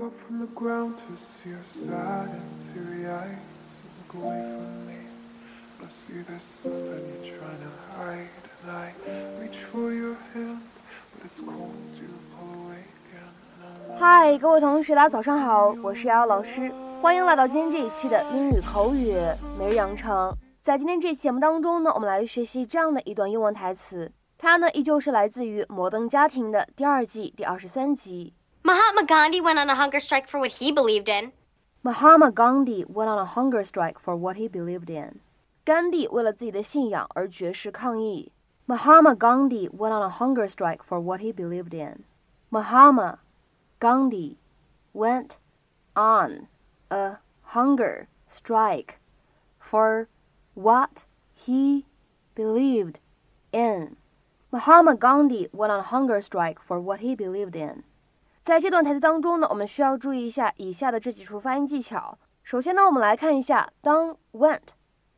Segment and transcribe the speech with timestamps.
[0.00, 2.40] Up from the ground to see your sad and
[2.72, 3.34] teary eyes.
[3.98, 4.94] Look away from me.
[5.80, 8.28] I see there's something you're trying to hide.
[8.62, 8.92] And I
[9.42, 10.60] reach for your hand,
[11.12, 13.32] but it's cold to pull away again.
[13.58, 16.72] And I'm 嗨，各位同学，大家早上好，我是瑶瑶老师，
[17.02, 19.16] 欢迎来到今天这一期的英语口语
[19.58, 20.32] 每日养成。
[20.62, 28.34] 在今天这期节目当中呢，我们来学习这样的一段英文台词，它呢依旧是来自于《摩登家庭》的第二季第二十三集。
[28.67, 31.31] Mahatma Gandhi went on a hunger strike for what he believed in.
[31.83, 35.19] Mahatma Gandhi went on a hunger strike for what he believed in.
[35.65, 38.31] 甘地为了自己的信仰而绝食抗议。
[38.65, 42.03] Mahatma Gandhi went on a hunger strike for what he believed in.
[42.49, 43.19] Mahatma
[43.79, 44.37] Gandhi
[44.93, 45.37] went
[45.95, 46.47] on
[46.89, 48.99] a hunger strike
[49.59, 50.07] for
[50.53, 51.85] what he
[52.35, 52.99] believed
[53.51, 53.95] in.
[54.51, 57.83] Mahatma Gandhi went on a hunger strike for what he believed in.
[58.48, 62.16] 在这段台词当中呢，我们需要注意一下以下的这几处发音技巧。
[62.42, 64.68] 首先呢，我们来看一下，当 went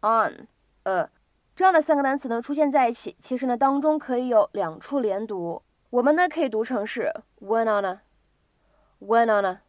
[0.01, 0.49] on
[0.83, 1.09] a
[1.55, 5.63] 这样的三个单词呢出现在一起，其实呢当中可以有两处连读。
[5.91, 7.09] 我们呢可以读成是
[7.41, 8.01] went on a
[8.99, 9.61] went on a。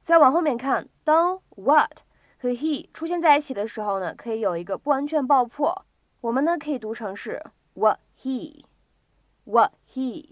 [0.00, 1.98] 再往后面看，当 what
[2.40, 5.86] 和 he 出现在一起的时候呢，可以有一个不完全爆破。
[6.22, 7.40] 我们呢可以读成是
[7.74, 8.64] what he
[9.44, 10.30] what he。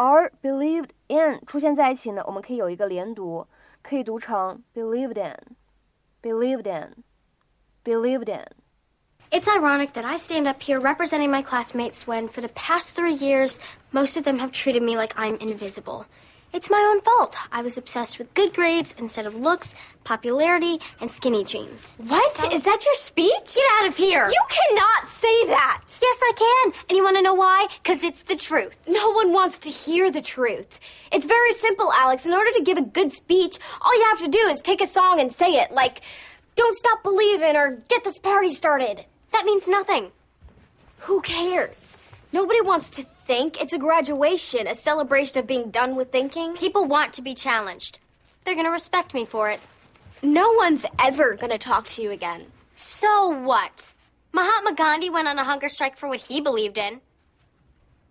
[0.00, 3.46] 而 believed in 出现在一起呢，我们可以有一个连读，
[3.82, 8.46] 可以读成 believed in，believed in，believed in。
[9.30, 13.14] It's ironic that I stand up here representing my classmates when, for the past three
[13.14, 13.58] years,
[13.90, 16.06] most of them have treated me like I'm invisible.
[16.52, 17.36] It's my own fault.
[17.50, 21.96] I was obsessed with good grades instead of looks, popularity, and skinny jeans.
[21.98, 22.52] What?
[22.52, 23.56] Is that your speech?
[23.56, 24.28] Get out of here!
[24.28, 25.79] You cannot say that.
[26.11, 26.73] Yes, I can.
[26.89, 27.67] And you want to know why?
[27.81, 28.75] Because it's the truth.
[28.85, 30.77] No one wants to hear the truth.
[31.09, 32.25] It's very simple, Alex.
[32.25, 34.87] In order to give a good speech, all you have to do is take a
[34.87, 36.01] song and say it, like,
[36.55, 39.05] Don't Stop Believing or Get This Party Started.
[39.31, 40.11] That means nothing.
[40.97, 41.95] Who cares?
[42.33, 43.61] Nobody wants to think.
[43.61, 46.55] It's a graduation, a celebration of being done with thinking.
[46.55, 47.99] People want to be challenged.
[48.43, 49.61] They're going to respect me for it.
[50.21, 52.45] No one's ever gonna talk to you again.
[52.75, 53.93] So what?
[54.33, 57.01] Mahatma Gandhi went on a hunger strike for what he believed in.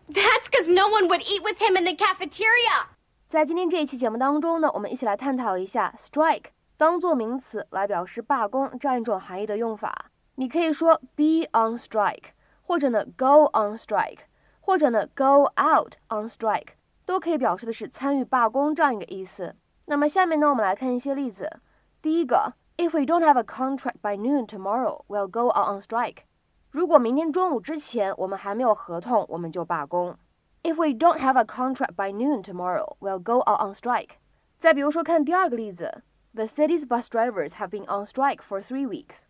[0.08, 2.88] That's because no one would eat with him in the cafeteria.
[3.28, 10.10] 在今天这一期节目当中呢，我们一起来探讨一下 strike 当做名词来表示罢工这样一种含义的用法。
[10.34, 12.30] 你可以说 be on strike，
[12.62, 14.20] 或者呢 go on strike，
[14.60, 16.74] 或者呢 go out on strike，
[17.06, 19.54] 都可以表示的是参与罢工这样一个意思。
[19.86, 21.60] 那么下面呢，我们来看一些例子。
[22.02, 26.23] 第一个 ，If we don't have a contract by noon tomorrow, we'll go out on strike。
[26.71, 30.17] 如果明天中午之前我们还没有合同，我们就罢工。
[30.63, 34.17] If we don't have a contract by noon tomorrow, we'll go out on strike。
[34.59, 36.03] 再比如说，看第二个例子，
[36.33, 39.21] The city's bus drivers have been on strike for three weeks。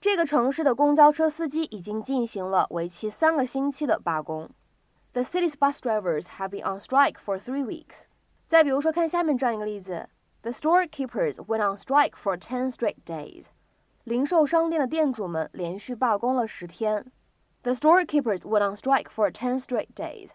[0.00, 4.50] 这个城市的公交车司机已经进行了为期三个星期的罢工。
[5.12, 8.04] The city's bus drivers have been on strike for three weeks。
[8.46, 10.08] 再比如说，看下面这样一个例子
[10.44, 13.46] ：The storekeepers went on strike for ten straight days。
[14.04, 17.12] 零售商店的店主们连续罢工了十天。
[17.62, 20.30] The storekeepers went on strike for ten straight days。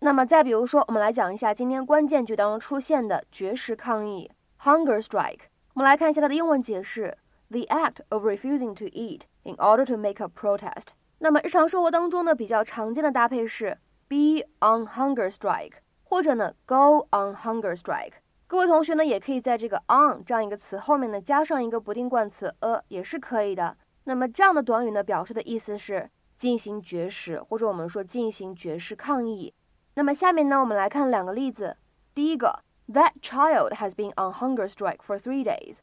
[0.00, 4.30] 那么再比如说，我们来讲一下今天关键句当中出现的绝食抗议
[4.60, 5.42] （hunger strike）。
[5.74, 7.16] 我们来看一下它的英文解释：
[7.50, 10.88] the act of refusing to eat in order to make a protest。
[11.18, 13.78] 那么日常生活当中呢，比较常见的搭配是
[14.08, 18.14] be on hunger strike，或者呢 go on hunger strike。
[18.47, 23.75] 各位同学呢，也可以在这个 on 这样一个词后面呢加上一个不定冠词 a，也是可以的。
[24.05, 29.53] 那么这样的短语呢，表示的意思是进行绝食，或者我们说进行绝食抗议。
[29.95, 31.75] 那么下面呢，我们来看两个例子。
[32.15, 35.79] 第一个，That child has been on hunger strike for three days。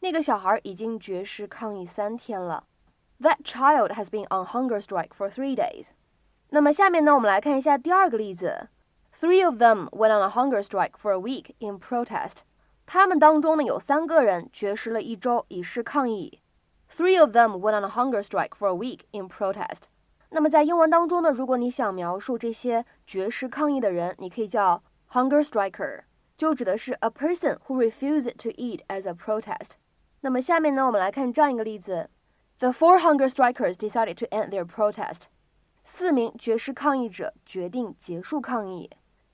[0.00, 2.64] 那个小孩已经绝食抗议三天了。
[3.20, 5.90] That child has been on hunger strike for three days。
[6.50, 8.70] 那么下面呢，我们来看一下第二个例子。
[9.19, 12.39] Three of them went on a hunger strike for a week in protest。
[12.85, 16.41] 他们当中呢有三个人绝食了一周以示抗议。
[16.91, 19.83] Three of them went on a hunger strike for a week in protest。
[20.29, 26.01] 那么在英文当中呢，如果你想描述这些绝食抗议的人，你可以叫 hunger striker，
[26.35, 29.73] 就指的是 a person who refuses to eat as a protest。
[30.21, 32.09] 那么下面呢，我们来看这样一个例子：
[32.59, 35.23] The four hunger strikers decided to end their protest。
[35.83, 38.89] 四名绝食抗议者决定结束抗议。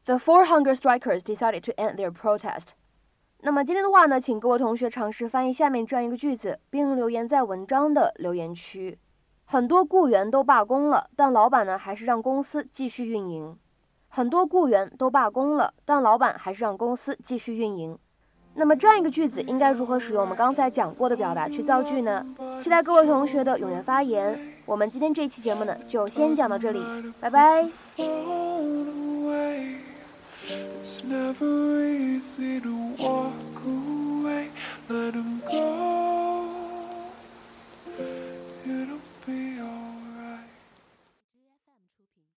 [0.06, 2.68] The four hunger strikers decided to end their protest。
[3.40, 8.98] 那么今天的话呢，请各位同学尝试翻译下面这样一个句子，并留言在文章的留言区。
[9.44, 13.56] 很多雇员都罢工了，但老板呢还是让公司继续运营。
[14.08, 17.98] 很多雇员都罢工了，但老板还是让公司继续运营。
[18.54, 22.24] 那么这样一个句子应该如何使用我们刚才讲过的表达去造句呢？
[22.58, 24.38] 期待各位同学的踊跃发言。
[24.64, 26.80] 我们今天这期节目呢，就先讲到这里，
[27.20, 27.68] 拜拜。
[31.08, 32.73] never easy to